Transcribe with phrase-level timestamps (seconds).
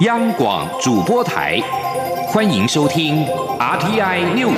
[0.00, 1.60] 央广主播台，
[2.28, 3.22] 欢迎收听
[3.58, 4.56] RTI News。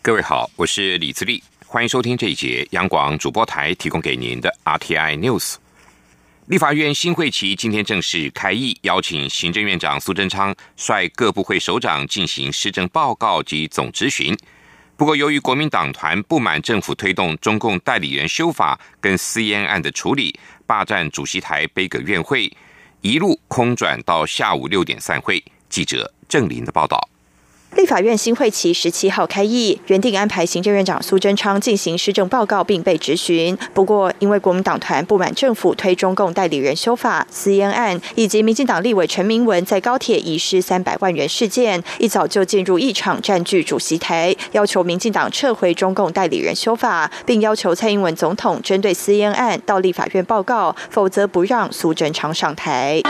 [0.00, 5.56] 各位好，我是李自立，欢迎收听这一节央广主播台提供给您的 RTI News。
[6.46, 14.34] 立法院新会期今天正式开议，邀请行政院长苏贞昌率各部会首长进行施政报告及总质询。
[15.00, 22.54] 不过，由于国民党团不满政府推动中共代理人修法跟私烟案的处理，霸占主席台杯葛院会，
[23.00, 25.42] 一路空转到下午六点散会。
[25.70, 27.09] 记者郑林的报道。
[27.76, 33.56] 立法院新会期十七号开议，原定安排行政院长苏贞昌进行施政报告并被质询。
[33.72, 53.00] 不过，因为国民党团不满政府推中共代理人修法、私烟案，以及民进党立委陈明文在高铁遗失三百万元事件，一早就进入议场占据主席台，要求民进党撤回中共代理人修法，并要求蔡英文总统针对私烟案到立法院报告，否则不让苏贞昌上台。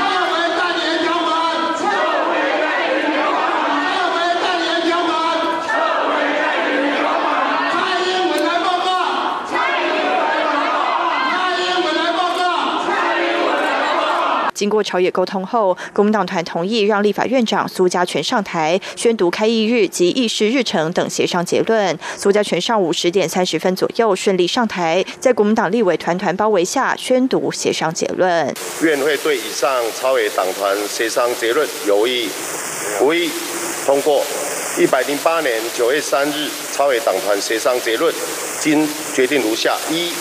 [14.60, 21.98] 经过朝野沟通后，国民党团同意让立法院长苏家全上台宣读开议日及议事日程等协商结论。
[22.14, 28.54] 苏家全上午十点三十分左右顺利上台，在国民党立委团团包围下宣读协商结论。
[28.82, 32.28] 院会对以上朝野党团协商结论有异，
[33.00, 33.30] 无异
[33.86, 34.22] 通过。
[34.78, 38.14] 一百零八年九月三日朝野党团协商结论，
[38.60, 40.12] 经决定如下：一。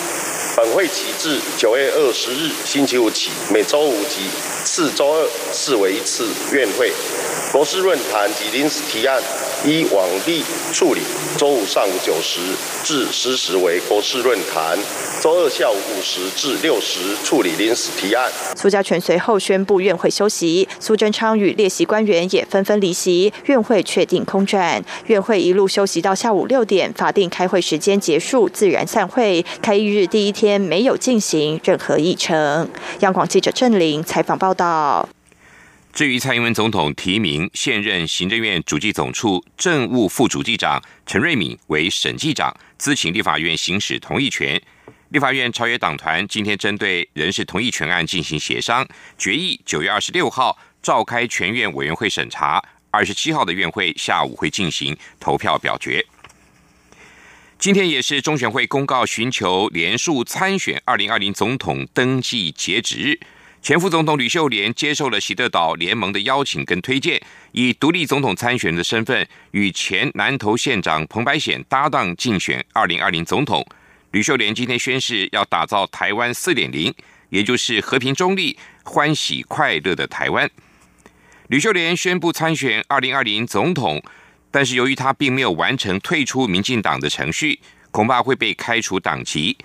[0.56, 4.28] 本会起至九月二十日星期五起，每周五及
[4.64, 6.92] 次周二视为一次院会。
[7.52, 9.20] 国事论坛及临时提案
[9.64, 11.00] 依往例处理。
[11.36, 12.40] 周五上午九时
[12.84, 14.78] 至十时为国事论坛，
[15.20, 18.30] 周二下午五时至六时处理临时提案。
[18.56, 24.80] 苏家全随后宣布院会休息，苏贞昌与列席官员也纷纷离席，院会确定空转。
[25.06, 29.44] 院会一路休息到下午六点，法定开会时间结束，自然散会。
[29.60, 32.68] 开议日第一天没有进行任何议程。
[33.00, 35.08] 央广记者郑玲采访报道。
[35.92, 44.60] 至于蔡英文总统提名现任行政院主计总处政务副主计长陈瑞敏为审计长，咨请立法院行使同意权。
[45.08, 48.86] 立法院朝野党团今天针对人事同意权案进行协商，
[49.18, 52.62] 决议九月二十六号召开全院委员会审查，
[52.92, 56.06] 二十七号的院会下午会进行投票表决。
[57.58, 63.20] 今天也是中选会公告寻求连署参选二零二零总统登记截止日。
[63.62, 67.20] 前副总统吕秀莲接受了喜德岛联盟的邀请跟推荐，
[67.52, 73.64] 以独立总统参选的身份，与前南投县长彭百显搭档竞选二零二零总统。
[74.12, 76.92] 吕秀莲今天宣誓要打造台湾四点零，
[77.28, 80.50] 也就是和平中立、欢喜快乐的台湾。
[81.48, 84.02] 吕秀莲宣布参选二零二零总统，
[84.50, 87.60] 但是由于他并没有完成退出民进党的程序，
[87.90, 89.58] 恐怕会被开除党籍。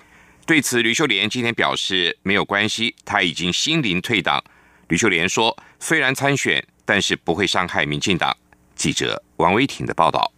[0.46, 4.40] 对此，吕秀莲今天表示没有关系，他已经心灵退党。
[4.86, 8.34] 吕秀莲说：“虽然参选，但是不会伤害民进党。”
[8.76, 10.32] 记者王威婷的报道。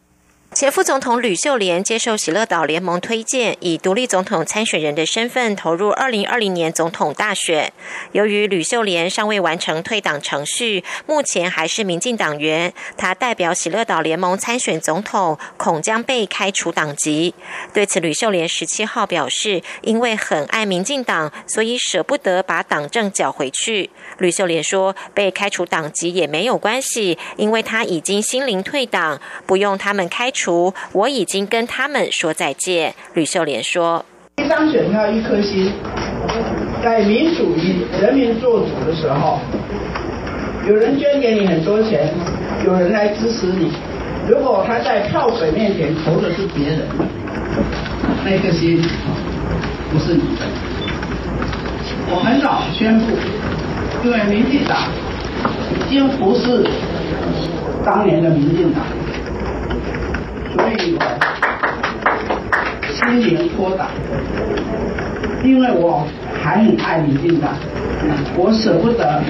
[0.59, 7.73] 前副总统吕秀莲接受喜乐岛联盟推荐，以独立总统参选人的身份投入二零二零年总统大选。
[8.11, 17.37] 由于吕秀莲尚未完成退党程序，目前还是民进党员，他代表喜乐岛联盟参选总统，恐将被开除党籍。
[17.73, 23.91] 对此，吕秀莲十七号表示，因为很爱民进党，所以舍不得把党政缴回去。
[24.19, 30.48] 吕秀莲说，被开除党籍也没有关系，因为他已经心灵退党，不用他们开除。
[30.93, 32.95] 我已经跟他们说再见。
[33.15, 34.05] 吕秀莲说
[34.43, 35.73] ：“一张选票一颗心，
[36.83, 39.41] 在民主与人民做主的时候，
[40.67, 42.13] 有人捐给你很多钱，
[42.65, 43.73] 有人来支持你。
[44.29, 46.81] 如果他在票水面前投的是别人，
[48.25, 48.83] 那颗心
[49.93, 50.47] 不是你的。
[52.11, 53.07] 我很早宣布，
[54.05, 54.79] 因为民进党
[55.87, 56.65] 已经不是
[57.85, 58.83] 当年的民进党。”
[60.55, 61.01] 所以我
[62.91, 63.89] 心灵脱党，
[65.45, 66.07] 因为我
[66.43, 67.51] 还很爱民进党，
[68.37, 69.23] 我舍不得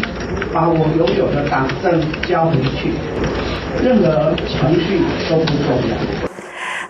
[0.52, 2.92] 把我拥有的党证交回去，
[3.82, 6.27] 任何程序都不重要。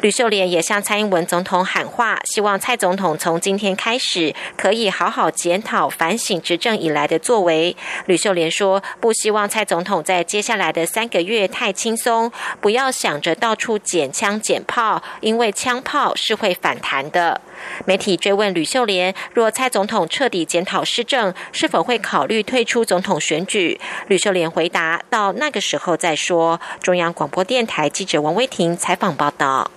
[0.00, 7.76] 吕秀莲也向蔡英文总统喊话，希望蔡总统从今天开始可以好好检讨反省执政以来的作为。
[8.06, 12.30] 吕秀莲说，不希望蔡总统在接下来的三个月太轻松，
[12.60, 17.40] 不要想着到处捡枪捡炮，因为枪炮是会反弹的。
[17.86, 23.80] 媒体追问吕秀莲，若蔡总统彻底检讨施政，是否会考虑退出总统选举？
[24.08, 29.70] 吕秀莲回答：“到那个时候再说。”中央广播电台记者王威婷采访报道。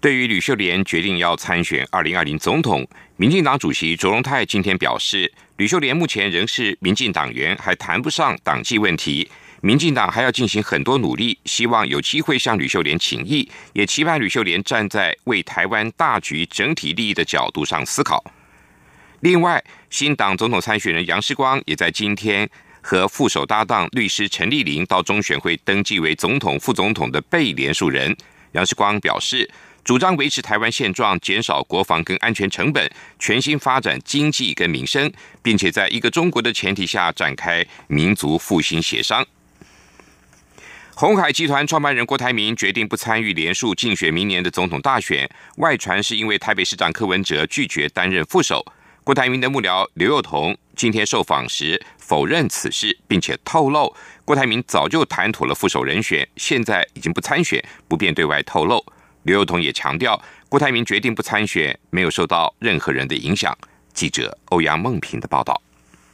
[0.00, 2.86] 对于吕秀莲决定要参选二零二零总统，
[3.16, 9.28] 民进党主席卓荣泰今天表示，吕秀莲目前仍是民进党员，还谈不上党纪问题。
[9.60, 18.22] 民进党还要进行很多努力，希望有机会向吕秀莲请益，也期盼吕秀莲站在为台湾大局整体利益的角度上思考。
[19.20, 22.48] 另外，新党总统参选人杨世光也在今天
[22.80, 28.16] 和副手搭档律师陈丽玲到中选会登记为总统、副总统的被联署人。
[28.52, 29.50] 杨世光表示，
[29.82, 32.88] 主张维持台湾现状，减少国防跟安全成本，
[33.18, 35.12] 全心发展经济跟民生，
[35.42, 39.26] 并且在一个中国的前提下展开民族复兴协商。
[41.00, 48.66] 红海集团创办人郭台铭决定不参与连署竞选明年的总统大选，外传是因为台北市长柯文哲拒绝担任副手。
[49.04, 58.84] 郭台铭的幕僚刘幼彤今天受访时否认此事，并且透露郭台铭早就谈妥了副手人选，现在已经不参选，不便对外透露。
[59.22, 63.56] 刘幼彤也强调，郭台铭决定不参选，没有受到任何人的影响。
[63.94, 65.62] 记者欧阳梦平的报道。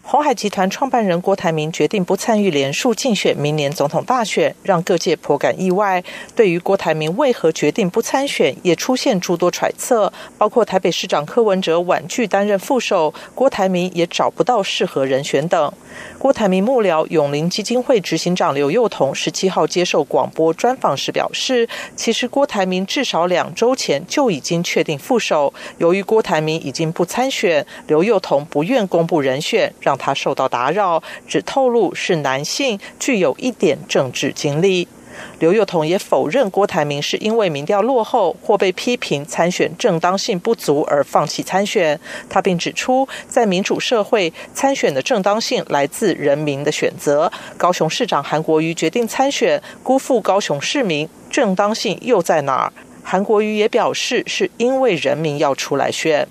[0.07, 6.05] 鸿海集团创办人郭台铭决定不参与连署竞选明年总统大选，让各界颇感意外。
[6.37, 15.73] 对于郭台铭为何决定不参选，也出现诸多揣测，包括台北市长柯文哲婉拒担任副手，郭台铭也找不到适合人选等。
[16.19, 21.67] 郭台铭幕僚永林基金会执行长刘幼彤十七号接受广播专访时表示，
[21.97, 29.94] 其实郭台铭至少两周前就已经确定副手，由于郭台铭已经不参选，刘幼彤不愿公布人选，让。
[29.97, 34.89] 他受到打扰，只透露是男性，具有一点政治经历。
[35.39, 41.99] 刘幼彤也否认郭台铭是因为民调落后或被批评参选正当性不足而放弃参选。
[42.29, 47.31] 他并指出，在民主社会，参选的正当性来自人民的选择。
[47.57, 52.73] 高雄市长韩国瑜决定参选，辜负高雄市民，正当性又在哪儿？
[53.05, 56.27] 韩国瑜也表示，是因为人民要出来选。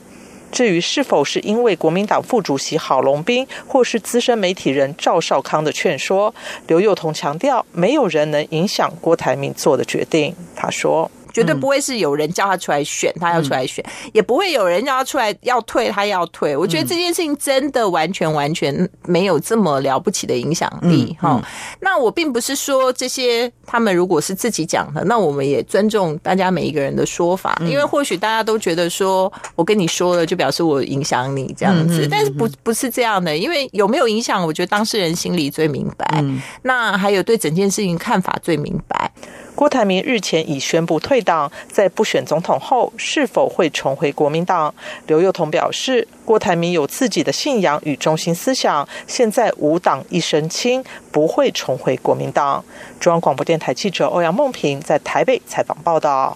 [0.53, 6.33] 至于是否是因为国民党副主席郝龙斌或是资深媒体人赵少康的劝说，
[6.67, 10.33] 刘幼彤强调，没有人能影响郭台铭做的决定。
[10.55, 11.11] 他说。
[11.33, 13.83] 绝对不会是有人叫他出来选，他要出来选，
[14.13, 16.55] 也不会有人叫他出来要退，他要退。
[16.55, 21.41] 我觉得这件事情真的完全完全没有这么了不起的影响力哈。
[21.81, 36.23] 那我并不是说这些他们如果是自己讲的，那我们也尊重大家每一个人的说法，因为或许大家都觉得说我跟你说了就表示我影响你这样子，但是不不是这样的，因为有没有影响，我觉得当事人心里最明白，
[36.61, 39.11] 那还有对整件事情看法最明白。
[39.55, 44.73] 郭台铭日前已宣布退党，在不选总统后，是否会重回国民党？
[45.07, 52.65] 刘幼彤表示，郭台铭有自己的信仰与中心思想，现在无党一身轻，不会重回国民党。
[52.99, 56.35] 中央广播电台记者欧阳梦平在台北采访报道。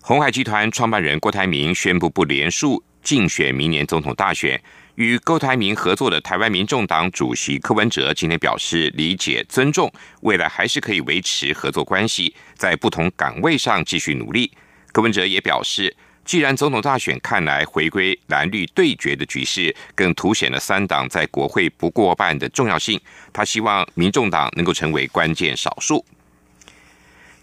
[0.00, 4.60] 红海集团创办人郭台铭宣布不连署竞选明年总统大选。
[4.98, 9.88] 与郭台铭合作的台湾民众党主席柯文哲今天表示理解、尊重，
[10.22, 14.50] 未来还是可以维持合作关系，在不同岗位上继续努力。
[14.90, 23.00] 柯文哲也表示，既然总统大选看来回归蓝绿对决的局势，更凸显了三党在国会不过半的重要性。
[23.32, 26.04] 他希望民众党能够成为关键少数。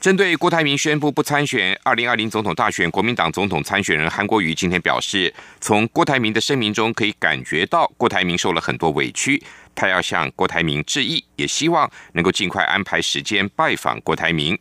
[0.05, 9.41] 针对郭台铭宣布不参选二零二零总统大选，国民党总统参选人韩国瑜今天表示，从郭台铭的声明中可以感觉到郭台铭受了很多委屈，
[9.73, 14.55] 他要向郭台铭致意，也希望能够尽快安排时间拜访郭台铭。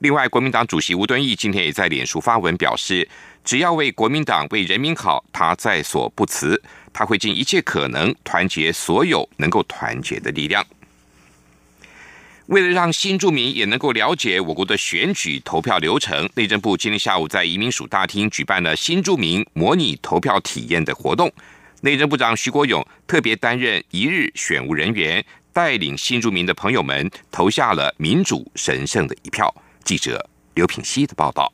[0.00, 3.08] 另外，国民党主席吴敦义今天也在脸书发文表示，
[3.44, 6.60] 只要为国民党、为人民好，他在所不辞，
[6.92, 10.66] 他会尽一切可能团结所有能够团结的力量。
[12.46, 21.32] 为了让新住民也能够了解我国的选举投票流程，内政部今天下午在移民署大厅举办了新住民模拟投票体验的活动。
[21.82, 29.52] 内政部长徐国勇特别担任一日选务人员，带领新住民的朋友们投下了民主神圣的一票。
[29.84, 31.52] 记者刘品希的报道。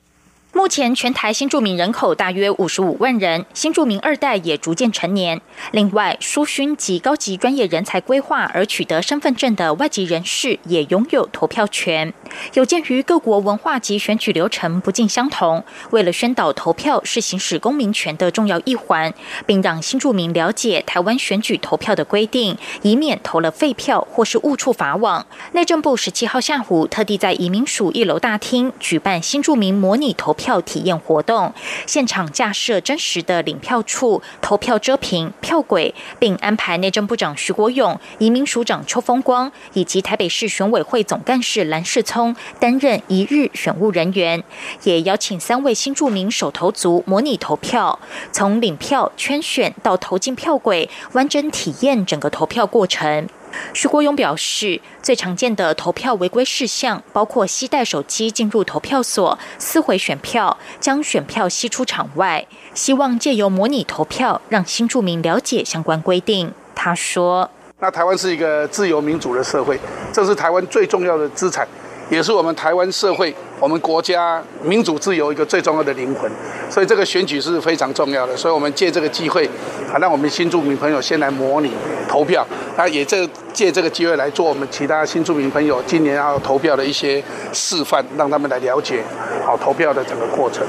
[0.58, 5.40] 目前全台新住民人口大约五十五万人，新住民二代也逐渐成年。
[5.70, 12.12] 另外，书勋及高级专业人才规划而取得身份证的外籍人士也拥有投票权。
[12.54, 19.14] 有鉴于各国文化及选举流程不尽相同，为了宣导投票是行使公民权的重要一环，
[19.46, 30.34] 并让新住民了解台湾选举投票的规定，以免投了废票或是误触法网，内政部十七号下午特地在移民署一楼大厅举办新住民模拟投。
[30.38, 31.52] 票票体验活动，
[31.84, 44.42] 现场架设真实的领票处、投票遮屏、票轨，并安排内政部长徐国勇、移民署长邱风光以及台北市选委会总干事蓝世聪担任一日选务人员，
[44.84, 47.98] 也邀请三位新著名手投族模拟投票，
[48.32, 53.28] 从领票、圈选到投进票轨，完整体验整个投票过程。
[53.72, 62.46] 徐国勇表示，最常见的投票违规事项包括携带手机进入投票所、撕毁选票、将选票吸出场外。
[62.74, 66.52] 希望借由模拟投票，让新住民了解相关规定。
[66.74, 67.50] 他说
[67.80, 69.78] ：“那台湾是一个自由民主的社会，
[70.12, 71.66] 这是台湾最重要的资产，
[72.10, 76.30] 也是我们台湾社会、我们国家民主自由一个最重要的灵魂。
[76.70, 78.36] 所以这个选举是非常重要的。
[78.36, 79.46] 所以我们借这个机会，
[79.92, 81.70] 啊，让我们新住民朋友先来模拟
[82.08, 82.46] 投票。”
[82.76, 87.22] 那也这借这个机会来做我们其他新住民朋友今年要投票的一些
[87.52, 89.02] 示范，让他们来了解
[89.44, 90.64] 好投票的整个过程。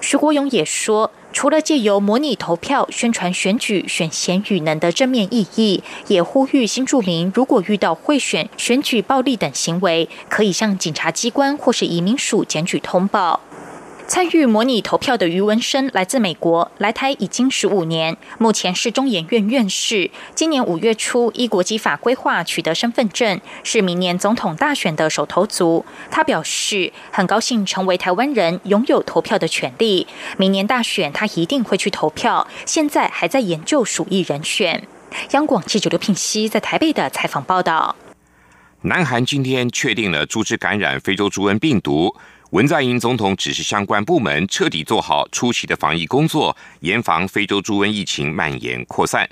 [0.00, 13.40] 徐国勇也说，除了借由模拟投票宣传选举选贤与能的正面意义，也呼吁新住民如果遇到贿选、选举暴力等行为，可以向警察机关或是移民署检举通报。
[14.06, 20.10] 参与模拟投票的余文生来自美国，来台已经十五年，目前是中研院院士。
[20.34, 25.86] 今年五月初依国籍法规划取得身份证，是明年总统大选的首投族。
[26.10, 30.06] 他表示很高兴成为台湾人，拥有投票的权利。
[30.36, 34.86] 明年大选他一定会去投票，现在还在研究属意人选。
[35.30, 37.96] 央广记者刘聘熙在台北的采访报道。
[38.82, 42.14] 南韩今天确定了猪只感染非洲猪瘟病毒。
[42.54, 49.28] 文在寅总统指示相关部门彻底做好初期的防疫工作，严防非洲猪瘟疫情蔓延扩散。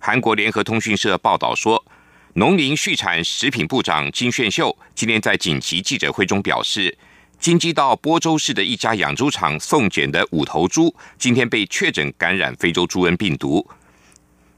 [0.00, 1.84] 韩国联合通讯社报道说，
[2.32, 6.96] 农林畜产食品部长金炫秀今天在紧急记者会中表示，
[7.38, 13.68] 京畿道波州市的一家养猪场送检的五头猪今天被确诊感染非洲猪瘟病毒。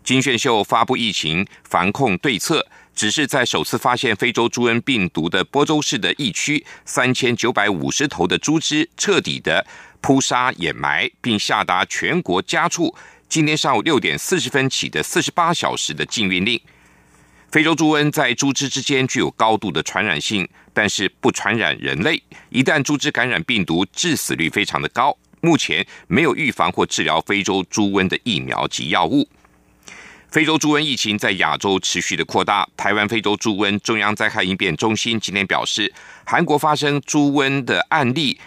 [0.09, 2.67] 金炫秀发布疫情防控对策。
[2.95, 9.67] 只是在首次发现非洲猪瘟病毒的波州市的疫区，三千九百五十头的猪只彻底的
[10.01, 12.95] 扑杀掩埋，并下达全国家畜
[13.29, 16.59] 今天上午六点四十分起的四十八小时的禁运令。
[17.51, 22.23] 非洲猪瘟在猪只之间具有高度的传染性，但是不传染人类。
[22.49, 25.15] 一旦猪只感染病毒，致死率非常的高。
[25.43, 29.29] 目前没有预防或治疗非洲猪瘟的疫苗及药物。
[30.31, 32.69] 非洲猪瘟疫情在亚洲持续的扩大。
[32.77, 35.91] 台湾非洲猪瘟中央灾害应变中心今天表示，
[36.27, 38.39] 韩国发生猪瘟的案例，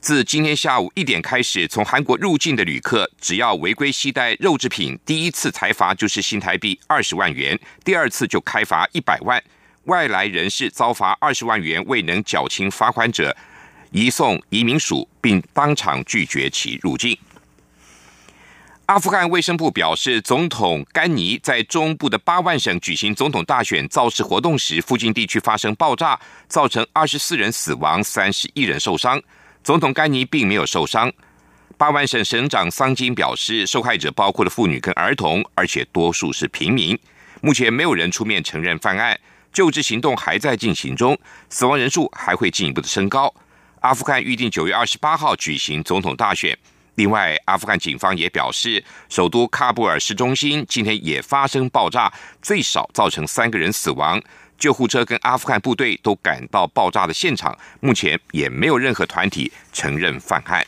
[0.00, 9.42] 自今天下午一点开始，从韩国入境的旅客，只要违规携带肉制品，第一次裁罚就是新台币二十万元，第二次就开罚一百万。
[9.86, 13.36] 外来人士遭罚二十万元未能缴清罚款者，
[13.90, 17.18] 移送移民署，并当场拒绝其入境。
[18.86, 29.18] 阿富汗卫生部表示，总统甘尼在中部的八万省举行总统大选造势活动时，附近地区发生爆炸，造成二十四人死亡，三十一人受伤。
[29.62, 31.10] 总统甘尼并没有受伤。
[31.78, 36.98] 八万省省长桑金表示，受害者包括了妇女跟儿童，而且多数是平民。
[37.40, 39.18] 目前没有人出面承认犯案，
[39.50, 43.34] 救治行动还在进行中，死亡人数还会进一步的升高。
[43.80, 46.56] 阿富汗预定九月二十八号举行总统大选。
[46.96, 54.22] 另外，阿富汗警方也表示，首都喀布尔市中心今天也发生爆炸，最少造成三个人死亡。
[54.56, 60.64] 救护车跟阿富汗部队都赶到爆炸的现场，目前也没有任何团体承认犯案。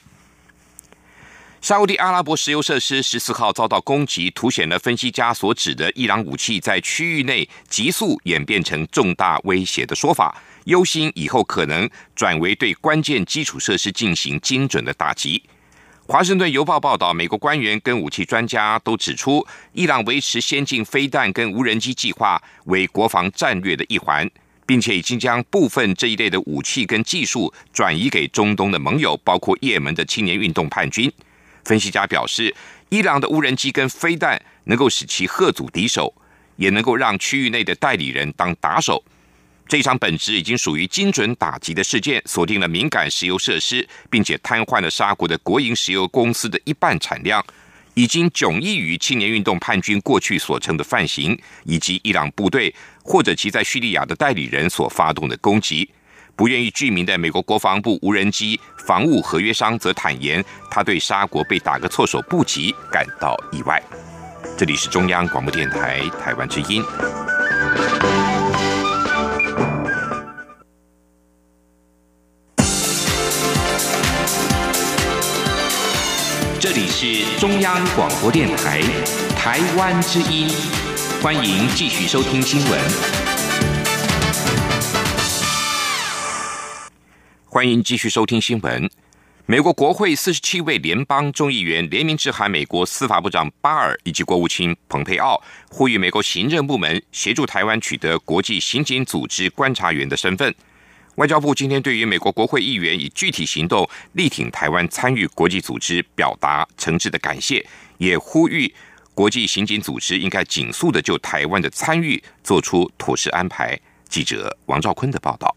[1.63, 15.43] 沙地阿拉伯石油设施十四号遭到攻击，凸显了分析家所指的伊朗武器在区域内急速演变成重大威胁的说法，忧心以后可能转为对关键基础设施进行精准的打击。
[16.09, 24.31] 华盛顿邮报报道，美国官员跟武器专家都指出，伊朗维持先进飞弹跟无人机计划为国防战略的一环，
[24.65, 31.13] 并且已经将部分这一类的武器跟技术转移给中东的盟友，包括也门的青年运动叛军。
[31.65, 32.55] 分析家表示，
[32.89, 36.15] 伊朗的无人机跟飞弹能够使其吓阻敌手，
[36.55, 39.03] 也能够让区域内的代理人当打手。
[39.69, 47.45] 这场本质已经属于精准打击的事件，锁定了敏感石油设施，并且瘫痪了沙国的国营石油公司的一半产量，
[47.95, 55.91] 已经迥异于青年运动叛军过去所称的犯行，以及伊朗部队或者其在叙利亚的代理人所发动的攻击。
[56.37, 63.83] 不愿意具名的美国国防部无人机防务合约商则坦言，他对沙国被打个措手不及感到意外。
[64.57, 66.85] 这里是中央广播电台台湾之音。
[76.99, 78.81] 是中央广播电台
[79.37, 80.49] 台湾之音，
[81.23, 82.81] 欢迎继续收听新闻。
[87.45, 88.91] 欢迎继续收听新闻。
[89.45, 95.39] 美国国会四十七位联邦众议员联名致函美国司法部长巴尔以及国务卿蓬佩奥，
[95.69, 100.55] 呼吁美国行政部门协助台湾取得国际刑警组织观察员的身份。
[101.17, 107.65] 外交部今天对于美国国会议员以具体行动力挺台湾参与国际组织，表达诚挚的感谢，
[107.97, 108.71] 也呼吁
[109.15, 113.79] 国际刑警组织应该紧速的就台湾的参与做出妥适安排。
[114.11, 115.57] 记者王兆坤的报道。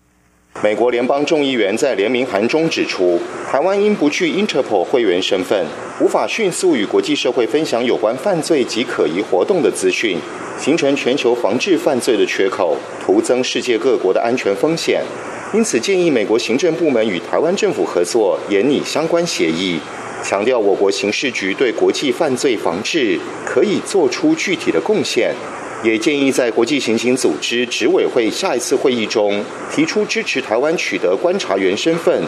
[0.64, 3.20] 美国联邦众议员在联名函中指出，
[3.52, 5.68] 台湾因不具 Interpol 会员身份，
[6.00, 10.18] 无法迅速与国际社会分享有关犯罪及可疑活动的资讯，
[10.58, 15.04] 形成全球防治犯罪的缺口，徒增世界各国的安全风险。
[15.52, 19.80] 因此，建议美国行政部门与台湾政府合作，研拟相关协议，
[20.24, 25.34] 强调我国刑事局对国际犯罪防治可以做出具体的贡献。
[25.82, 32.22] 也建议在国际刑警组织执委会下一次会议中提出支持台湾取得观察员身份，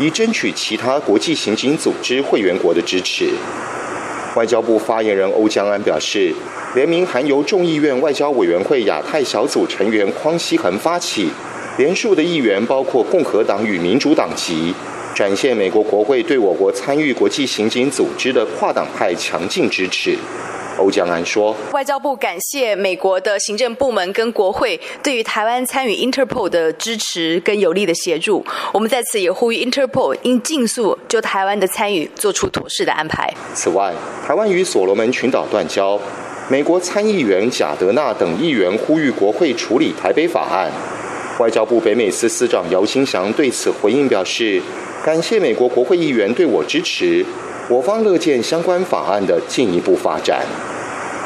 [0.00, 3.28] 以争取其他国际刑警组织会员国的支持。
[4.34, 6.34] 外交部发言人欧江安表示，
[6.74, 11.28] 联名函由众议院外交委员会亚太小组成员匡希恒发起，
[11.76, 14.72] 连署的议员包括共和党与民主党籍，
[15.12, 20.16] 展现美国国会对我国参与国际刑警组织的跨党派强劲支持。
[20.76, 28.44] 欧江安说：“外交部感谢美国的行政部门跟国会对于台湾参与 Interpol 的支持跟有力的协助。
[28.72, 33.32] 我们在此也呼吁 Interpol 应尽速就台湾的参与做出妥适的安排。
[33.52, 33.92] 此外，
[34.24, 35.98] 台湾与所罗门群岛断交，
[36.48, 40.70] 美国参议员贾德纳等议员呼吁国会处理台北法案。
[41.38, 44.62] 外交部北美司司长姚新祥对此回应表示，
[45.04, 47.24] 感谢美国国会议员对我支持。”
[47.66, 50.44] 我方乐见相关法案的进一步发展。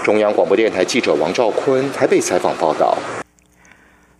[0.05, 2.97] 中央广播电台记者王兆坤台北采访报道。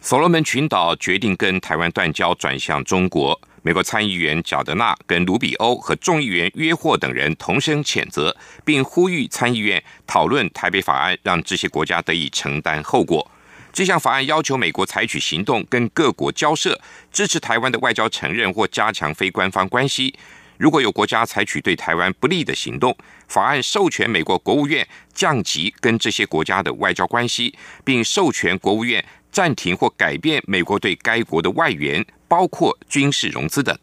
[0.01, 3.41] 所罗门群岛决定跟台湾断交，转向中国。
[3.63, 13.31] 美国参议员贾德纳跟卢比欧和众议员约霍等人同声谴责，并呼吁参议院讨论台北法案，让这些国家得以承担后果。
[13.79, 16.81] 这项法案要求美国采取行动，跟各国交涉，
[17.13, 20.13] 支持台湾的外交承认或加强非官方关系。
[20.57, 33.79] 如果有国家采取对台湾不利的行动，法案授权美国国务院降级跟这些国家的外交关系，并授权国务院暂停或改变美国对该国的外援，包括军事融资等。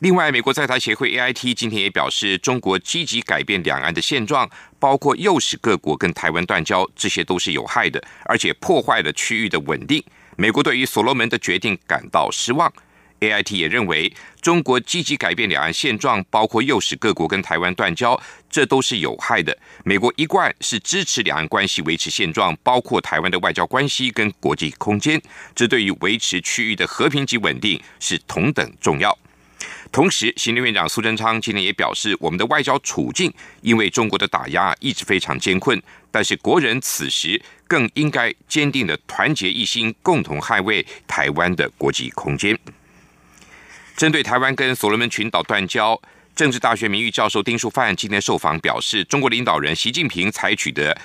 [0.00, 10.02] 另外，美国在台协会 AIT 今天也表示，中国积极改变两岸的现状，包括诱使各国跟台湾断交，这些都是有害的，而且破坏了区域的稳定。
[10.36, 12.70] 美国对于所罗门的决定感到失望。
[13.20, 19.56] A I T 也认为，中国积极改变两岸现状，包括诱使各国跟台湾断交，这都是有害的。
[19.84, 25.22] 美国一贯是支持两岸关系维持现状，包括台湾的外交关系跟国际空间，
[25.54, 29.16] 这对于维持区域的和平及稳定是同等重要。
[29.94, 35.80] 同时，行政院长苏贞昌今天也表示，我们的外交处境因为中国的打压一直非常艰困，
[36.10, 42.58] 但是国人此时更应该坚定的团结一心，共同捍卫台湾的国际空间。
[43.96, 46.02] 针对台湾跟所罗门群岛断交，
[46.34, 51.00] 政治大学名誉教授丁树范今天受访表示，中国领导人习近平采取的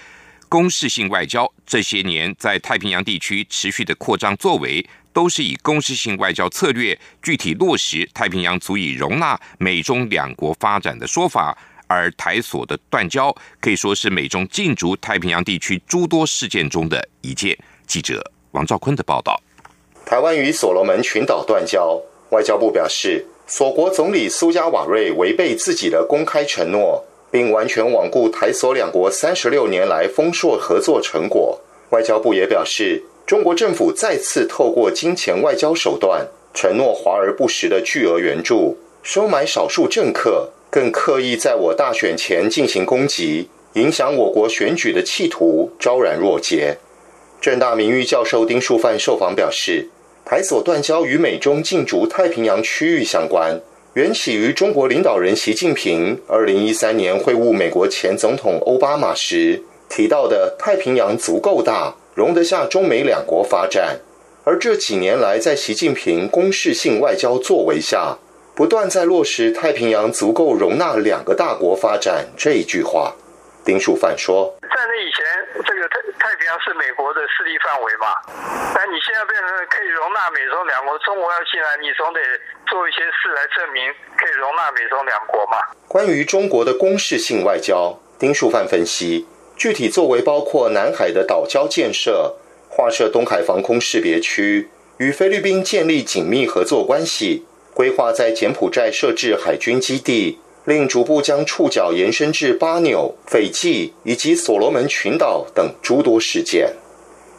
[0.50, 4.84] 攻势性外交，这些年在太平洋地区持续的扩张作为，
[5.14, 17.56] 都是以攻势性外交策略具体落实太平洋足以容纳美中两国发展的说法，而台所的断交可以说是美中进驻太平洋地区诸多事件中的一件。
[17.86, 18.20] 记者
[18.52, 19.40] 王兆坤的报道：
[20.04, 22.02] 台湾与所罗门群岛断交。
[22.32, 31.60] 外交部表示，所国总理苏加瓦瑞违背自己的公开承诺，并完全罔顾台所两国三十六年来丰硕合作成果。
[31.92, 46.78] 外交部也表示，中国政府再次透过金钱外交手段，承诺华而不实的巨额援助，收买少数政客，更刻意在我大选前进行攻击，影响我国选举的企图昭然若揭。
[47.42, 49.88] 正大名誉教授丁树范受访表示，
[50.26, 53.60] 台所断交与美中竞逐太平洋区域相关，
[53.96, 64.00] 缘起于中国领导人习近平二零一三年会晤美国前总统奥巴马时提到的“太平洋足够大，容得下中美两国发展”。
[64.46, 68.16] 而这几年来，在习近平攻势性外交作为下，
[68.54, 73.16] 不断在落实“太平洋足够容纳两个大国发展”这一句话。
[73.66, 75.96] 丁树范说：“在那以前，这个太
[76.50, 78.10] 洋是美国的势力范围嘛？
[78.74, 82.20] 但你现在变成可以容纳美中两国，中国要进来，你总得
[82.66, 92.36] 做一些事来证明可以容纳美中两国嘛？”关于中国的攻势性外交，丁树范分析，具体作为包括南海的岛礁建设、
[92.68, 100.40] 划设东海防空识别区、与菲律宾建立紧密合作关系、规划在柬埔寨设置海军基地。
[100.70, 106.74] 另逐步将触角延伸至巴纽、斐济以及所罗门群岛等诸多事件。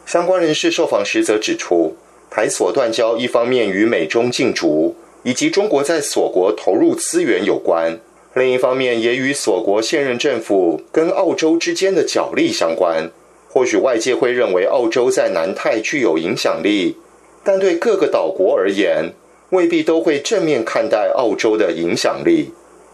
[0.05, 1.95] 相关人士受访时则指出，
[2.29, 7.97] 台所断交一方面与美中竞逐以及中国在所国投入资源有关，
[8.33, 13.09] 另一方面也与所国现任政府跟澳洲之间的角力相关。
[13.47, 16.97] 或许外界会认为澳洲在南太具有影响力，
[17.45, 19.13] 但对各个岛国而言，
[19.51, 22.51] 未必都会正面看待澳洲的影响力。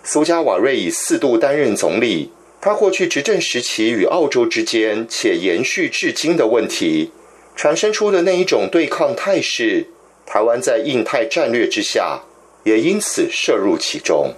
[0.09, 7.11] 苏加瓦瑞以四度担任总理，他过去执政时期与澳洲之间且延续至今的问题，
[7.57, 9.85] 产生出的那一种对抗态势，
[10.25, 12.21] 台湾在印太战略之下，
[12.63, 14.33] 也因此涉入其中。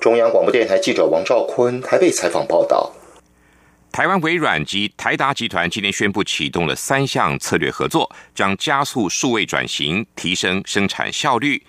[0.00, 2.92] 中央广播电台记者王兆坤台北采访报道。
[3.92, 11.62] 台湾微软及台达集团今天宣布启动了三项策略合作，将加速数位转型，提升生产效率。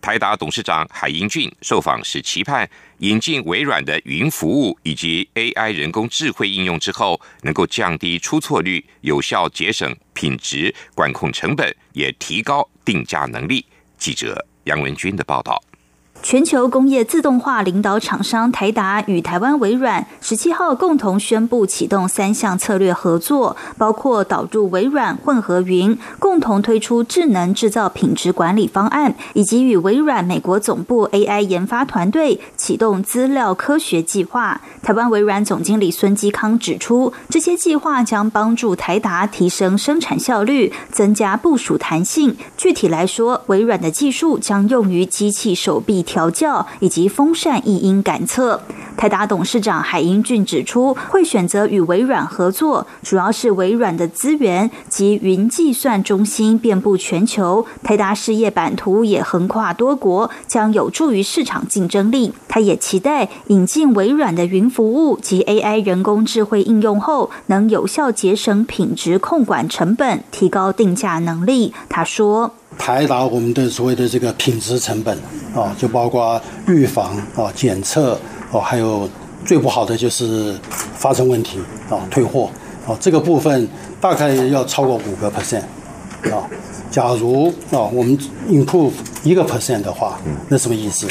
[0.00, 13.64] 台达董事长海英俊受访时期盼引进微软的云服务以及 AI 人工智慧应用之后，能够降低出错率，有效节省品质，管控成本，也提高定价能力。
[13.98, 15.62] 记者杨文军的报道。
[16.22, 34.60] 全球工业自动化领导厂商台达与台湾微软十七号共同宣布启动三项策略合作，包括导入微软混合云，共同推出智能制造品质管理方案，以及与微软美国总部 AI 研发团队启动资料科学计划。
[34.82, 42.36] 台湾微软总经理孙基康指出，这些计划将帮助台达提升生产效率，增加部署弹性。
[42.58, 46.04] 具体来说，微软的技术将用于机器手臂。
[46.10, 48.60] 调教以及风扇异音感测。
[48.96, 62.32] 台达董事长海英俊指出，会选择与微软合作，主要是微软的资源及云计算中心遍布全球，台达事业版图也横跨多国，将有助于市场竞争力。
[62.48, 71.72] 他也期待引进微软的云服务及 AI 人工智慧应用后，能有效节省品质控管成本，提高定价能力。
[71.88, 72.52] 他说。
[72.80, 75.14] 台达我们的所谓的这个品质成本
[75.54, 78.18] 啊，就包括预防啊、检测
[78.50, 79.06] 哦，还有
[79.44, 80.58] 最不好的就是
[80.94, 81.58] 发生问题
[81.90, 82.48] 啊、退货
[82.88, 83.68] 啊，这个部分
[84.00, 85.60] 大概要超过五个 percent
[86.32, 86.48] 啊。
[86.90, 91.06] 假如啊我们 improve 一个 percent 的话，那什么意思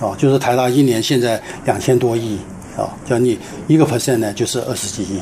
[0.00, 0.14] 啊？
[0.16, 2.38] 就是台达一年现在两千多亿
[2.76, 5.18] 啊，叫你一个 percent 呢，就是二十几亿。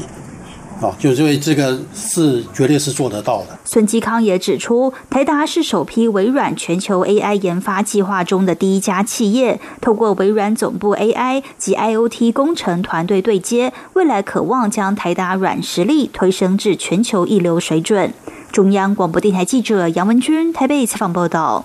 [0.81, 3.59] 啊，就因为这个是绝对是做得到的。
[3.65, 18.12] 孙基康也指出，台达是首批微软全球 AI 研发计划中的第一家企业，透过微软总部 AI 及 IOT 工程团队对接，未来渴望将台达软实力推升至全球一流水准。
[18.53, 21.65] 中央广播电台记者杨文君台北采访报道。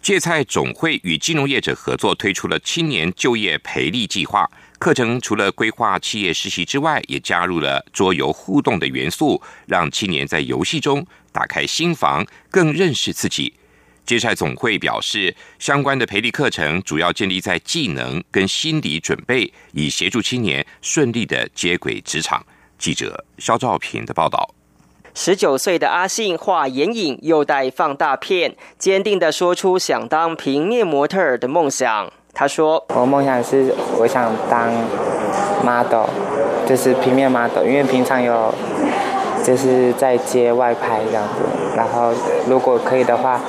[0.00, 4.48] 芥菜总会与金融业者合作推出了青年就业培力计划。
[4.78, 13.52] 课程除了规划企业实习之外，也加入了桌游互动的元素，让青年在游戏中打开心房，更认识自己。
[14.06, 22.46] 芥菜总会表示，相关的培力课程主要建立在技能跟心理准备，以协助青年顺利的接轨职场。
[22.78, 24.54] 记者肖兆平的报道。
[25.12, 32.12] 十九岁的阿信画眼影，又带放大片，坚定的说出想当平面模特儿的梦想。
[32.38, 34.70] 他说：“我梦想是我想当
[35.64, 36.06] model，
[36.68, 38.54] 就是平面 model，因为平常有
[39.42, 41.42] 就是在街外拍这样子。
[41.76, 42.12] 然后
[42.48, 43.40] 如果可以的话，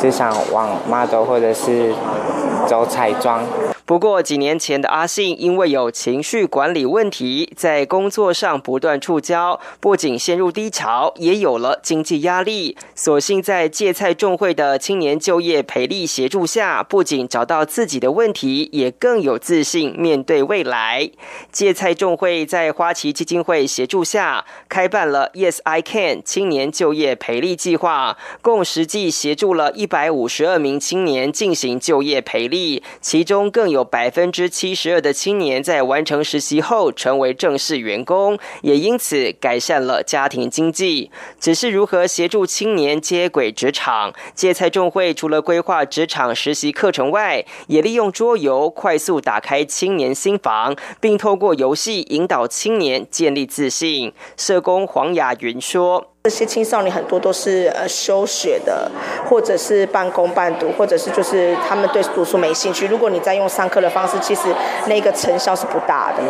[0.00, 1.94] 就想往 model 或者是
[2.66, 3.44] 走彩妆。”
[3.90, 12.76] 不过几年前的阿信因为有情绪管理问题，在工作上不断触礁，不仅陷入低潮，也有了经济压力。
[12.94, 21.10] 所幸在芥菜种会的青年就业培力协助下，不仅找到自己的问题，也更有自信面对未来。
[21.50, 33.79] 芥菜种会在花旗基金会协助下，开办了 Yes I Can 青年就业培力计划，共实际协助了一百五十二名青年进行就业培力，其中更有。
[33.84, 41.10] 百分之七十二的青年在完成实习后成为正式员工，也因此改善了家庭经济。
[41.38, 44.12] 只是如何协助青年接轨职场？
[44.34, 54.12] 芥菜众会除了规划职场实习课程外，也利用桌游快速打开青年心房，并透过游戏引导青年建立自信。
[54.36, 56.06] 社工黄雅云说。
[56.24, 58.90] 这些青少年很多都是呃休学的，
[59.26, 62.86] 或者是半工半读，或者是就是他们对读书没兴趣。
[62.88, 64.42] 如果你再用上课的方式，其实
[64.86, 66.22] 那个成效是不大的。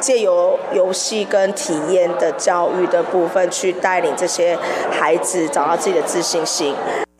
[0.00, 4.56] 借由游戏跟体验的教育的部分，去带领这些
[4.88, 6.72] 孩子找到自己的自信心。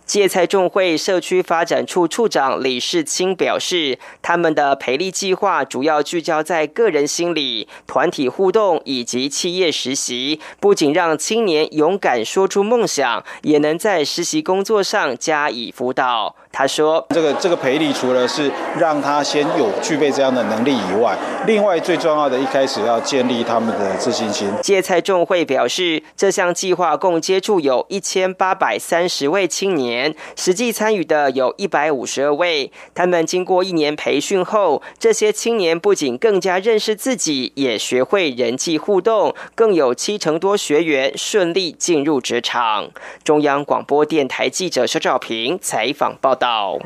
[0.08, 16.34] 芥菜众会社区发展处处长李世清表示，他们的培力计划主要聚焦在个人心理、团体互动以及企业实习，不仅让青年勇敢说出梦想，也能在实习工作上加以辅导。
[16.50, 32.72] 他说：“这个这个培力除了是让他先有具备这样的能力以外，另外最重要的一开始要建立他们的自信心。”芥菜众会表示，这项计划共接触有一千八百三十位青年，实际参与的有一百五十二位。
[32.94, 42.88] 他们经过一年培训后，这些青年不仅更加认识自己，也学会人际互动，更有七成多学员顺利进入职场。
[43.22, 46.38] 中央广播电台记者肖兆平采访报。
[46.48, 46.78] 到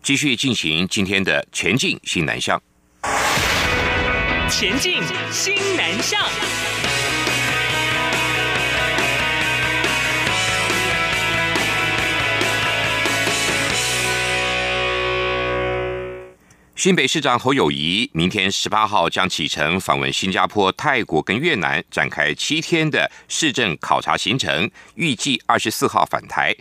[0.00, 2.62] 继续进行今天的前进新南向。
[4.48, 6.20] 前进新南向。
[16.76, 26.54] 新北市长侯友谊明天十八号将启程访问新加坡、泰国跟越南，展开七天的市政考察行程，预计二十四号返台。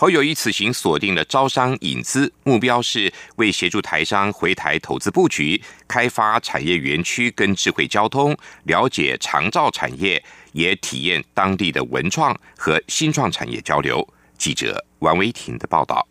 [0.00, 8.32] 侯友谊此行锁定了招商引资，目标是为协助台商回台投资布局、开发产业园区跟智慧交通，
[8.62, 14.06] 了解长照产业，也体验当地的文创和新创产业交流。
[14.38, 16.06] 记者王维婷的报道。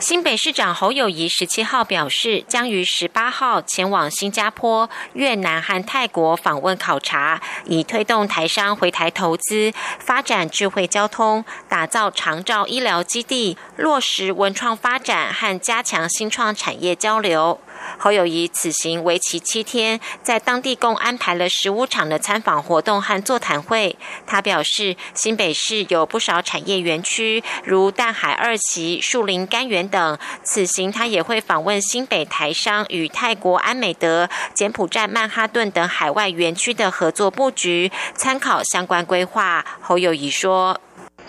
[0.00, 17.60] 新北市长侯友谊十七号表示，将于十八号前往新加坡、越南和泰国访问考察，以推动台商回台投资、发展智慧交通、打造长照医疗基地、落实文创发展和加强新创产业交流。
[17.98, 23.96] 侯友谊此行为期七天，在当地共安排了十五场的参访活动和座谈会。
[24.26, 30.18] 他表示，新北市有不少产业园区，如淡海二期、树林甘源等。
[30.42, 39.64] 此行他也会访问新北台商与泰国安美德、柬埔寨曼哈顿等海外园区的合作布局，参考相关规划。
[39.80, 40.80] 侯友谊说：“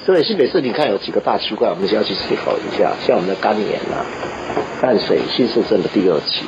[0.05, 4.05] 所以新北市你看有几个大区块，我们需要去思考一下，像我们的甘源啊。”
[4.81, 6.43] 淡水新市镇的第二期，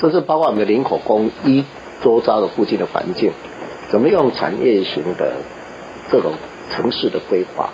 [0.00, 1.62] 甚至包括我们的林口公一
[2.02, 3.30] 周遭的附近的环境，
[3.90, 5.34] 怎么用产业型的
[6.10, 6.32] 这种
[6.74, 7.68] 城市的规划，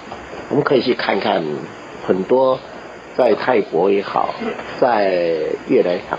[0.51, 1.45] 我们可以去看看
[2.05, 2.59] 很多
[3.17, 4.35] 在泰国也好，
[4.81, 6.19] 在越南也好，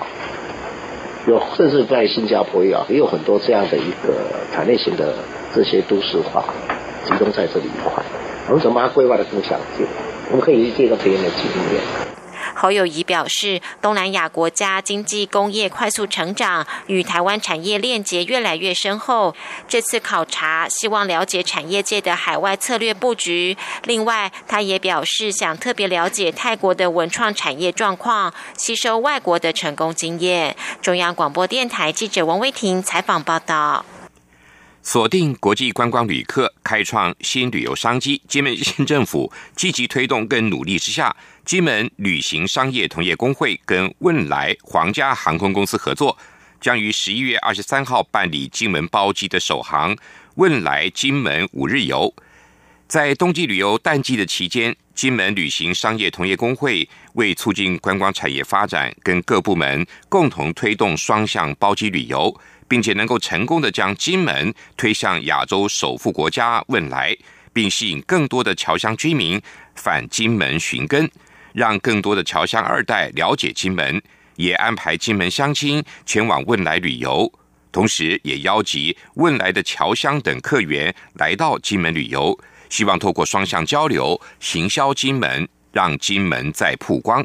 [1.27, 4.15] 有甚至在新加坡也好，也有很多这样的一个
[4.53, 5.13] 产业型的
[5.53, 6.45] 这些都市化
[7.03, 8.01] 集中在这里一块，
[8.47, 9.85] 我们怎么把它规划的更详尽？
[10.29, 11.81] 我们可以去借助别人的经验。
[12.55, 19.35] 侯友谊表示，东南亚国家经济工业快速成长，与台湾产业链接越来越深厚。
[19.67, 23.57] 这次考察希望了解产业界的海外策略布局。
[23.85, 30.55] 另外，他也表示想特别了解泰国的文创产业状况，吸收外国的成功经验。
[30.81, 33.83] 中央广播电台记者王威婷采访报道。
[34.85, 38.21] 锁定国际观光旅客，开创新旅游商机。
[38.27, 41.15] 金门县政府积极推动跟努力之下，
[41.45, 46.17] 金门旅行商业同业工会跟汶莱皇家航空公司合作，
[46.59, 49.95] 将于十一月二十三号办理金门包机的首航
[50.35, 52.13] 汶莱金门五日游。
[52.85, 62.33] 在冬季旅游淡季的期间，金门旅行商业同业工会为促进观光产业发展，跟各部门共同推动双向包机旅游。
[62.65, 67.15] 并且能够成功的将金门推向亚洲首富国家汶莱，
[67.51, 69.39] 并吸引更多的侨乡居民
[69.75, 71.07] 返金门寻根，
[71.53, 74.01] 让更多的侨乡二代了解金门，
[74.37, 77.31] 也安排金门乡亲前往汶莱旅游，
[77.71, 82.35] 同时也邀集汶莱的侨乡等客源来到金门旅游，
[82.73, 87.23] 希望透过双向交流，行销金门，让金门再曝光。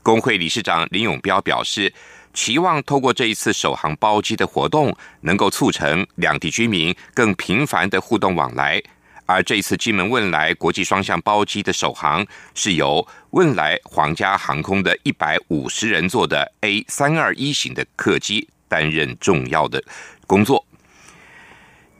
[0.00, 1.92] 工会理事长林永标表示，
[2.32, 8.80] 期望透过这一次首航包机的活动，能够促成两地居民更频繁的互动往来。
[9.24, 19.82] 而这一次金门汶来国际双向包机的首航，是由汶来皇家航空的一百五十人座的 A 三二一型的客机担任重要的
[20.28, 20.64] 工作。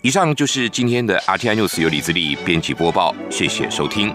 [0.06, 4.14] 以上就是今天的 RTI News，由李自力编辑播报，谢谢收听。